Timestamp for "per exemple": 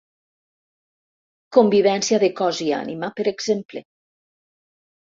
3.21-3.89